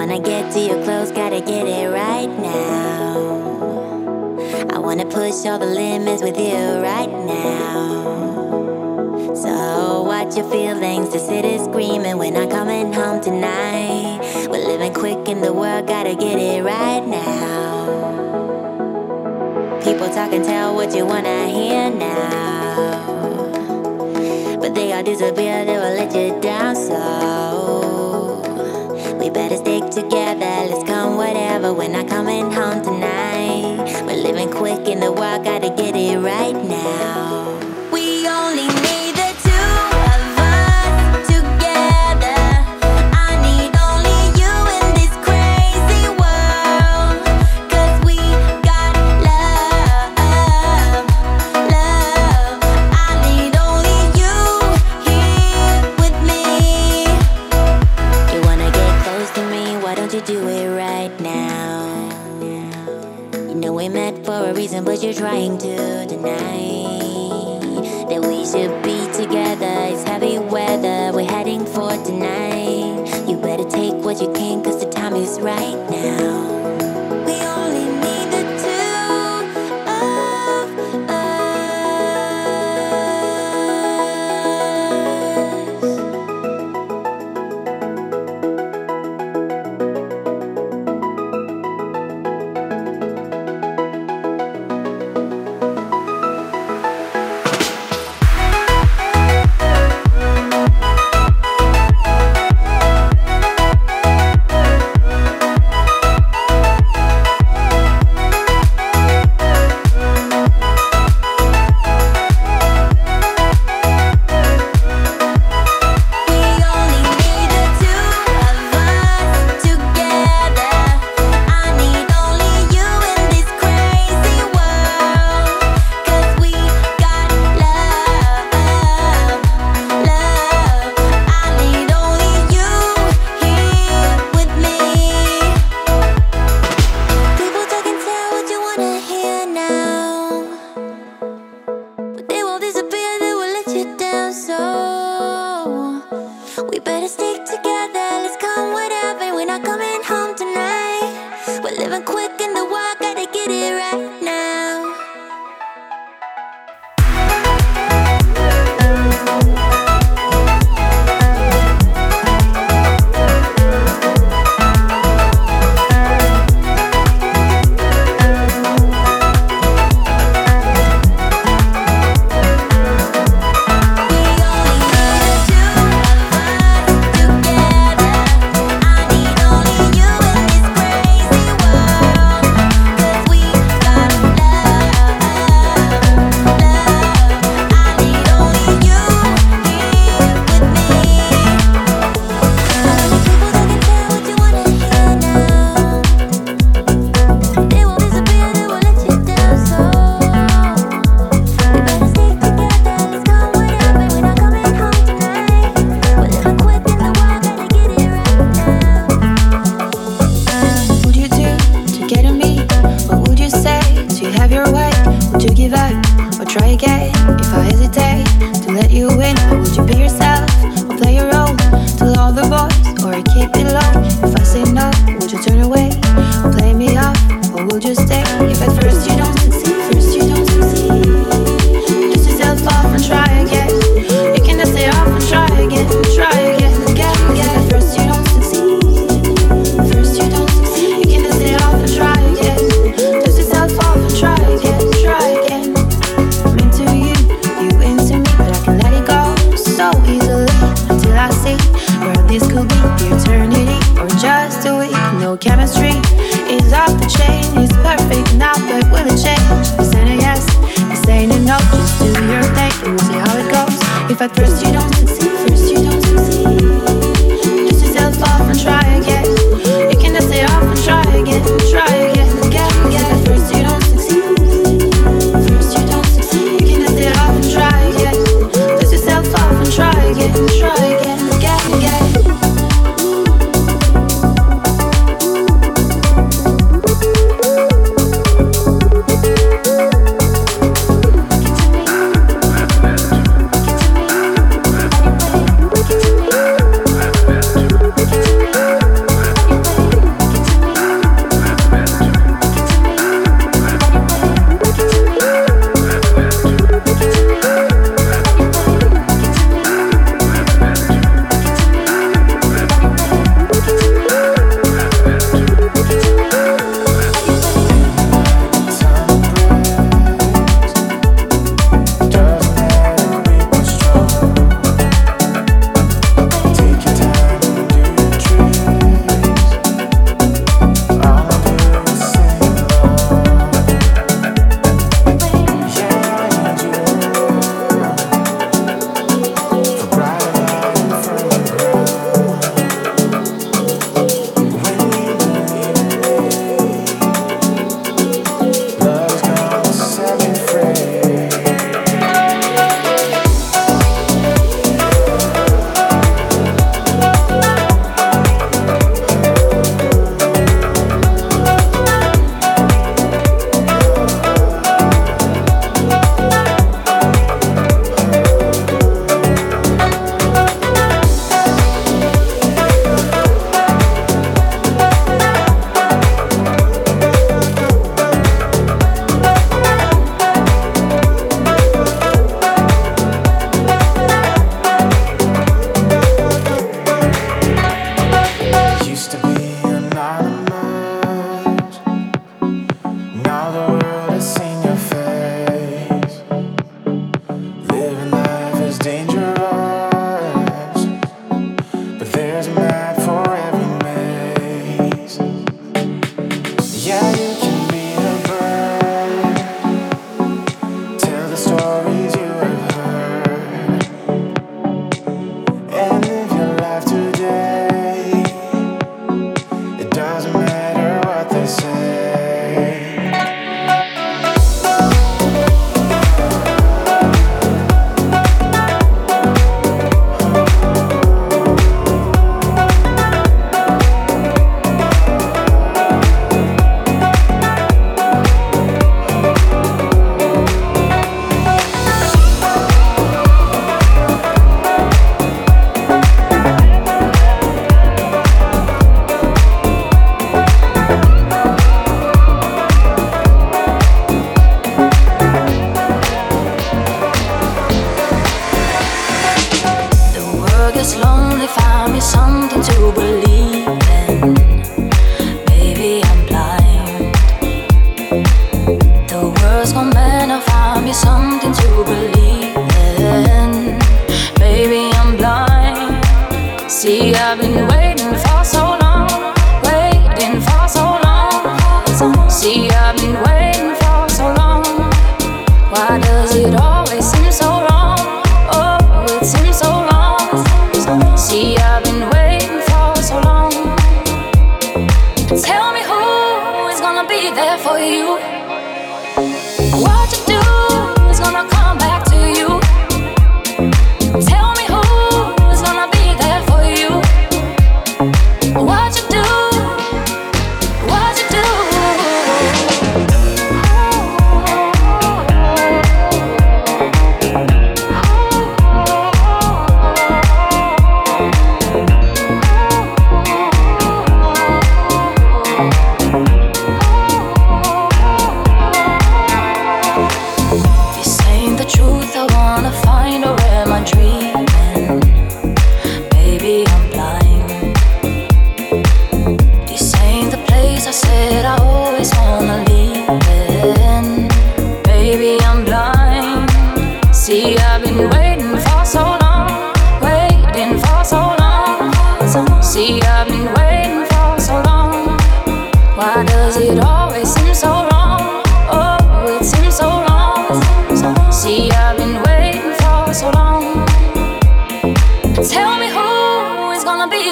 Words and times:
wanna 0.00 0.18
get 0.18 0.50
to 0.50 0.58
your 0.58 0.82
clothes, 0.82 1.12
gotta 1.12 1.42
get 1.42 1.66
it 1.66 1.90
right 1.90 2.30
now. 2.38 3.18
I 4.70 4.78
wanna 4.78 5.04
push 5.04 5.44
all 5.44 5.58
the 5.58 5.66
limits 5.66 6.22
with 6.22 6.38
you 6.38 6.56
right 6.80 7.10
now. 7.10 7.74
So 9.34 10.02
watch 10.02 10.38
your 10.38 10.50
feelings, 10.50 11.10
the 11.12 11.18
city's 11.18 11.64
screaming. 11.64 12.16
We're 12.16 12.30
not 12.30 12.48
coming 12.48 12.94
home 12.94 13.20
tonight. 13.20 14.20
We're 14.50 14.66
living 14.66 14.94
quick 14.94 15.28
in 15.28 15.42
the 15.42 15.52
world, 15.52 15.86
gotta 15.86 16.14
get 16.14 16.38
it 16.38 16.62
right 16.64 17.06
now. 17.06 17.84
People 19.84 20.08
talk 20.08 20.32
and 20.32 20.42
tell 20.42 20.74
what 20.74 20.94
you 20.96 21.04
wanna 21.04 21.46
hear 21.48 21.90
now. 21.90 22.96
But 24.62 24.74
they 24.74 24.94
all 24.94 25.02
disappear, 25.02 25.66
they 25.66 25.76
will 25.76 25.94
let 25.94 26.14
you 26.14 26.40
down 26.40 26.74
so. 26.74 27.69
Better 29.32 29.56
stick 29.56 29.90
together, 29.90 30.40
let's 30.40 30.84
come 30.84 31.16
whatever. 31.16 31.72
We're 31.72 31.88
not 31.88 32.08
coming 32.08 32.50
home 32.50 32.82
tonight. 32.82 34.02
We're 34.04 34.22
living 34.22 34.50
quick 34.50 34.88
in 34.88 35.00
the 35.00 35.12
world, 35.12 35.44
gotta 35.44 35.70
get 35.70 35.94
it 35.94 36.18
right 36.18 36.52
now. 36.52 37.79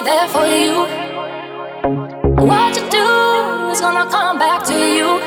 there 0.04 0.28
for 0.28 0.46
you. 0.46 0.86
What 2.46 2.76
you 2.76 2.88
do 2.90 3.70
is 3.70 3.80
gonna 3.80 4.08
come 4.10 4.38
back 4.38 4.62
to 4.64 4.74
you. 4.74 5.18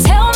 Tell 0.00 0.29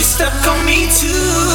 She's 0.00 0.14
stuck 0.14 0.46
on 0.48 0.64
me 0.64 0.88
too. 0.90 1.49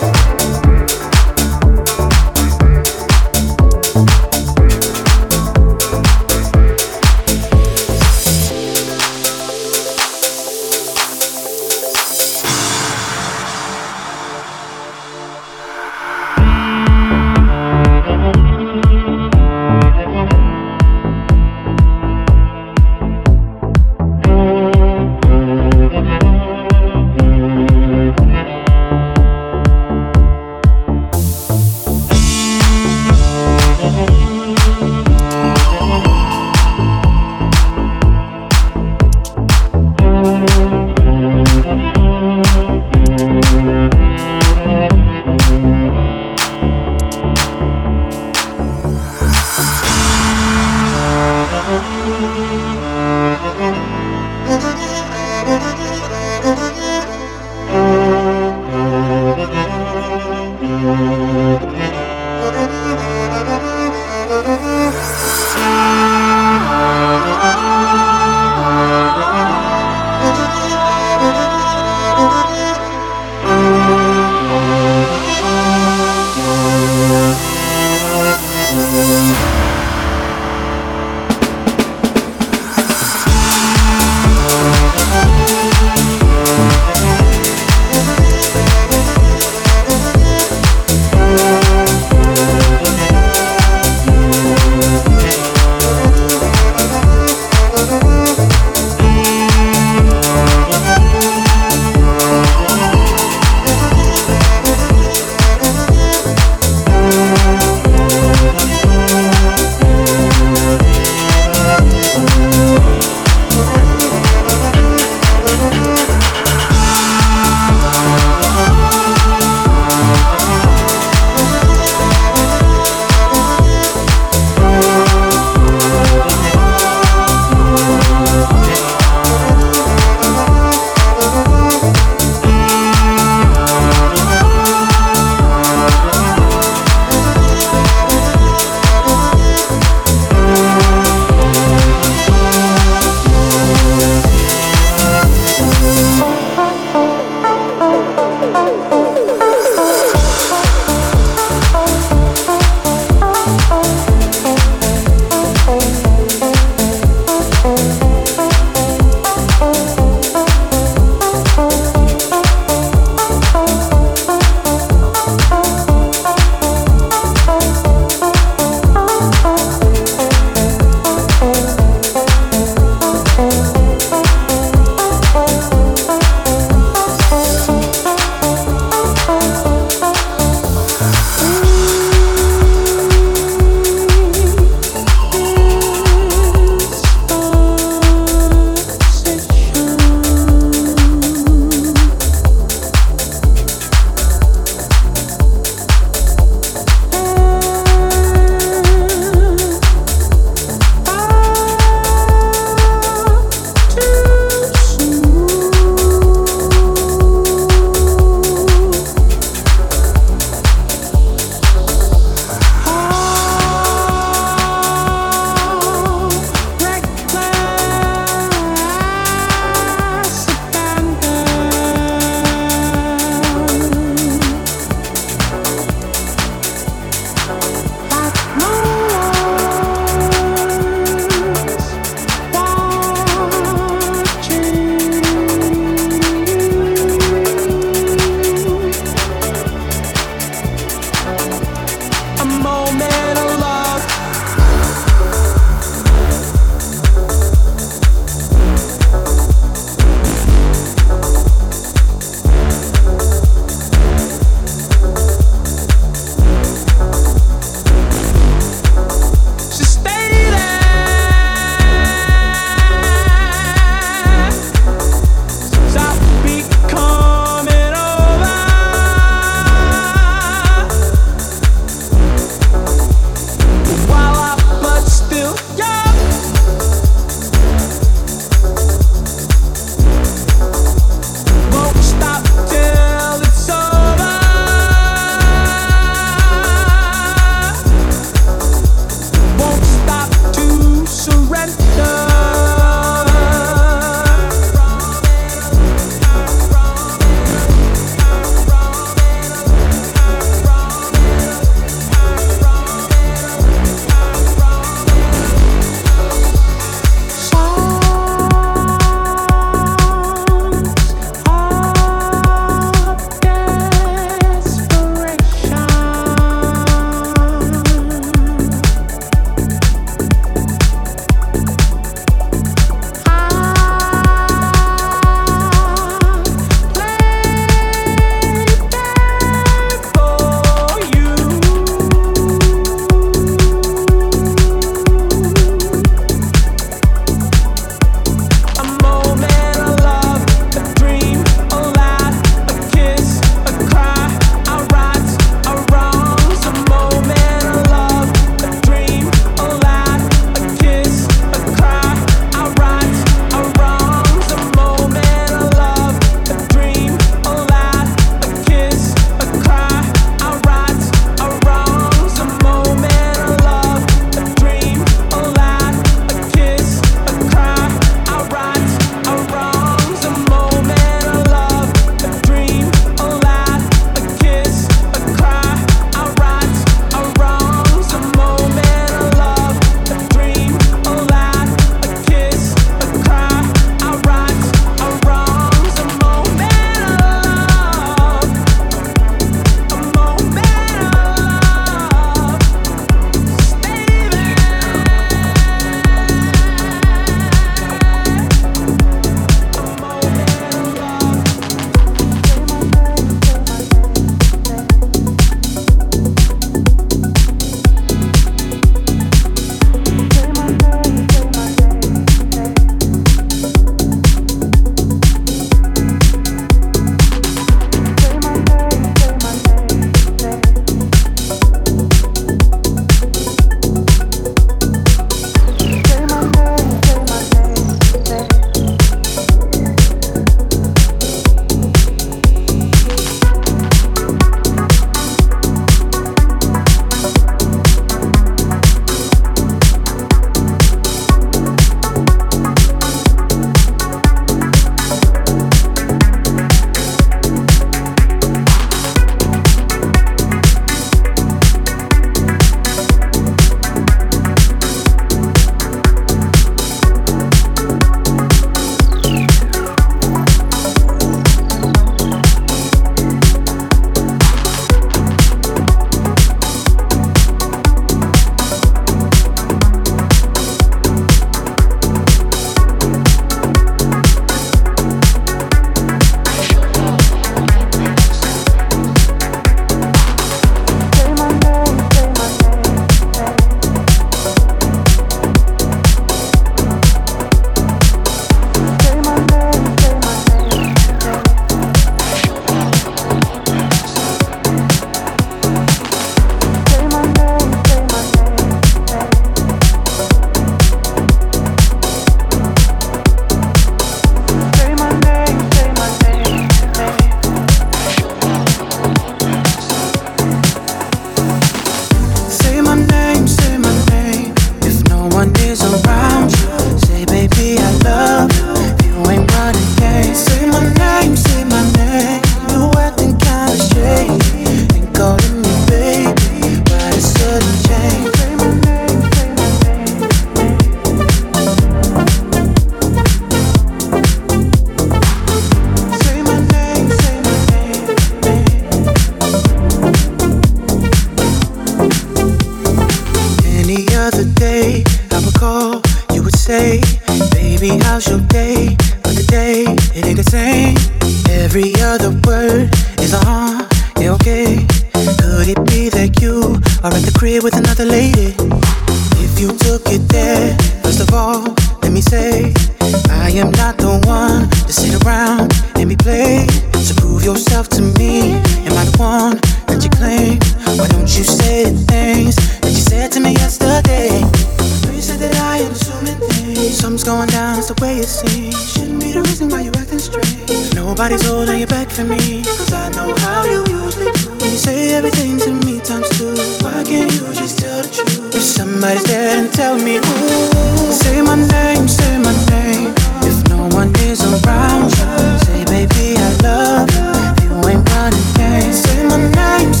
Cause 582.77 582.93
I 582.93 583.09
know 583.15 583.35
how 583.37 583.65
you 583.65 583.81
usually 583.89 584.31
do. 584.31 584.49
When 584.59 584.71
you 584.71 584.77
say 584.77 585.13
everything 585.13 585.57
to 585.59 585.71
me 585.85 585.99
times 585.99 586.29
two, 586.37 586.53
why 586.83 587.03
can't 587.03 587.31
you 587.31 587.53
just 587.53 587.79
tell 587.79 588.01
the 588.01 588.09
truth? 588.09 588.55
If 588.55 588.61
somebody's 588.61 589.23
there, 589.25 589.55
then 589.55 589.71
tell 589.71 589.95
me 589.97 590.15
who. 590.17 591.11
Say 591.11 591.41
my 591.41 591.55
name, 591.55 592.07
say 592.07 592.37
my 592.39 592.53
name. 592.71 593.13
If 593.43 593.57
no 593.69 593.87
one 593.95 594.11
is 594.27 594.41
around 594.41 595.11
you, 595.11 595.59
say 595.65 595.85
baby 595.85 596.35
I 596.37 596.49
love 596.63 597.09
you. 597.15 597.29
If 597.57 597.63
you 597.63 597.89
ain't 597.89 598.09
running 598.09 598.47
games, 598.55 598.97
say 599.03 599.23
my 599.27 599.37
name. 599.37 600.00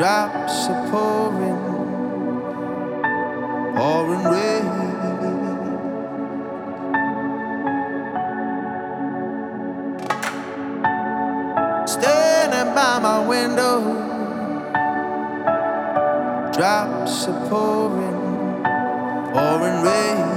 drops 0.00 0.66
are 0.70 0.88
pouring, 0.90 1.60
pouring 3.76 4.24
rain. 4.24 4.64
Standing 11.86 12.74
by 12.74 12.98
my 12.98 13.18
window, 13.28 13.76
drops 16.50 17.28
are 17.28 17.48
pouring, 17.50 18.20
pouring 19.34 19.82
rain. 19.82 20.29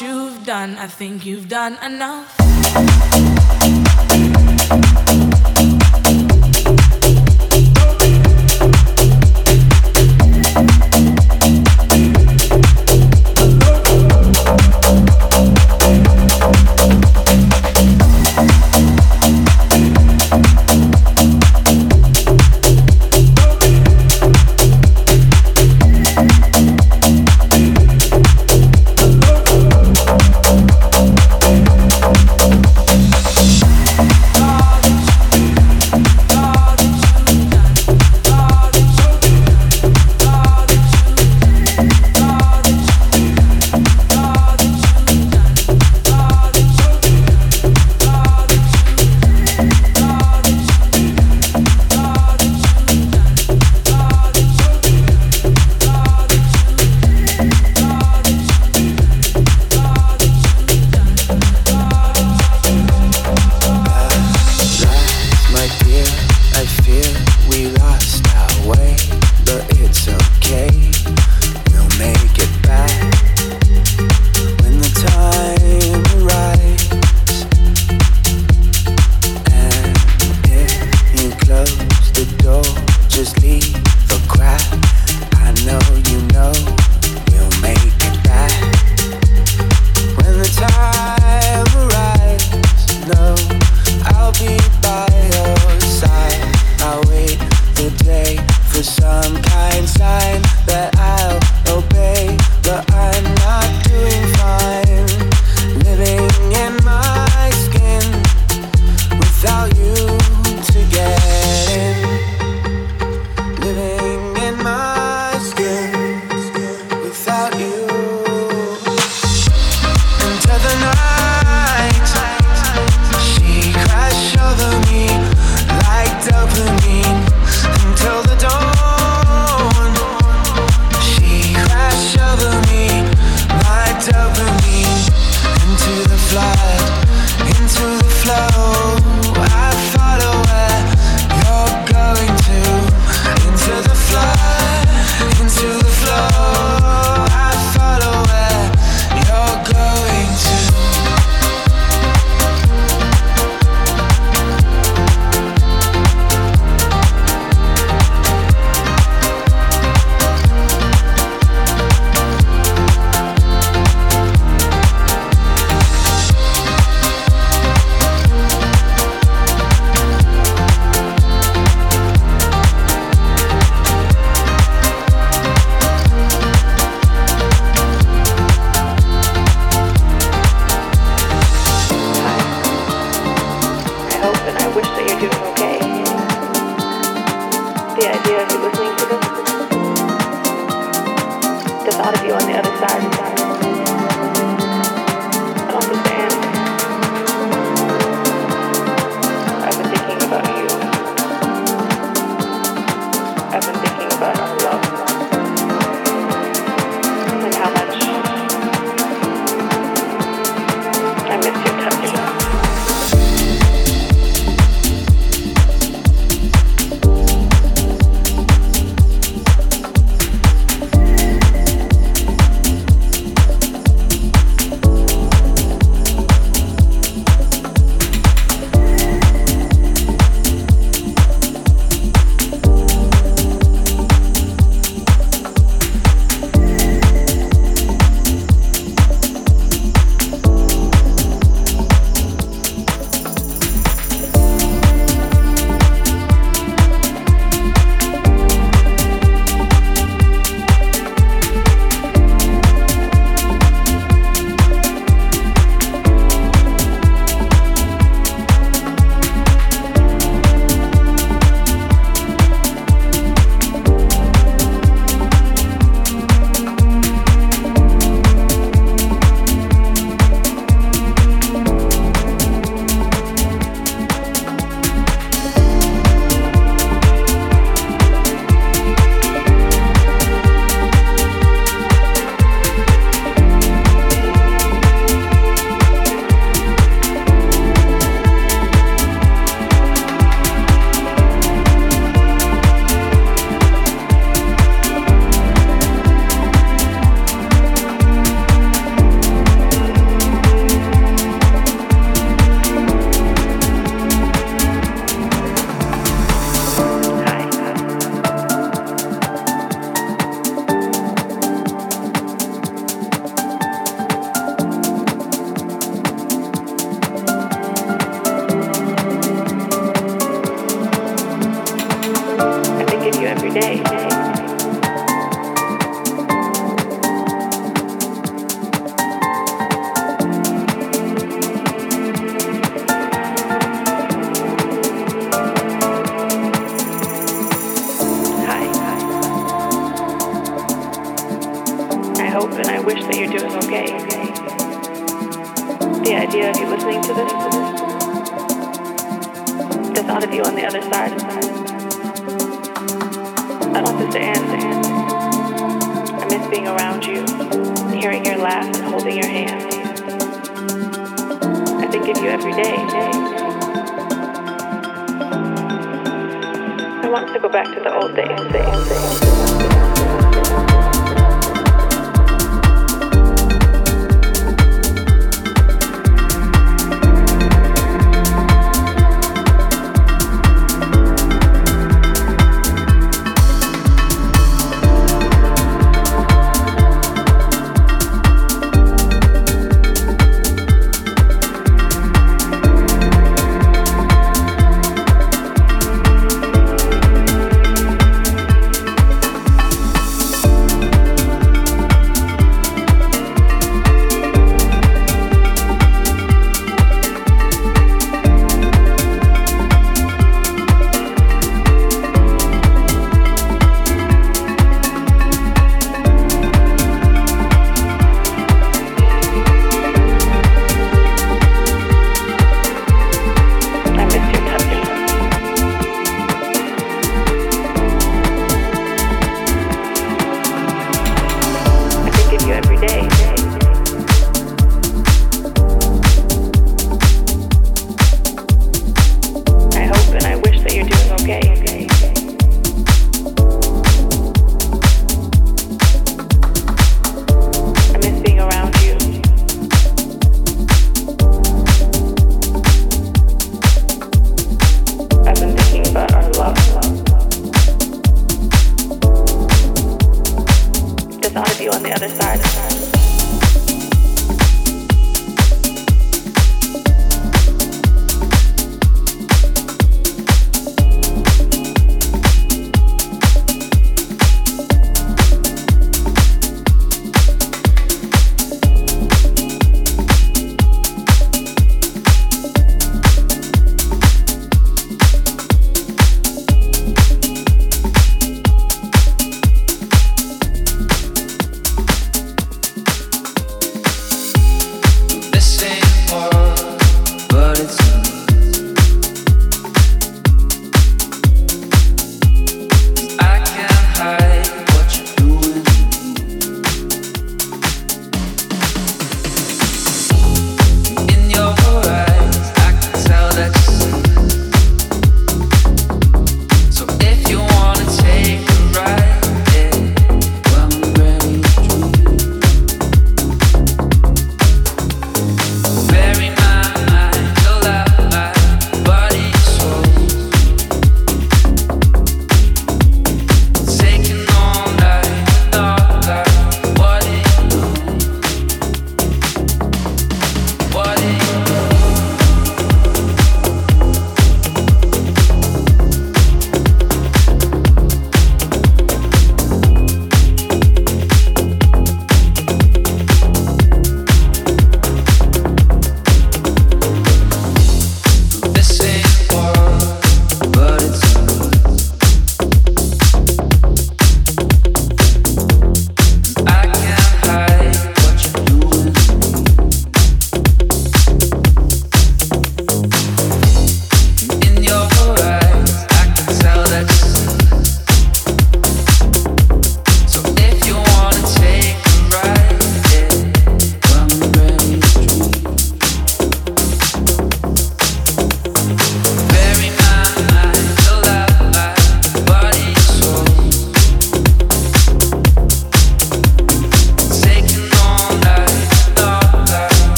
you've 0.00 0.44
done. 0.44 0.76
I 0.78 0.86
think 0.86 1.24
you've 1.24 1.48
done 1.48 1.78
enough. 1.82 2.36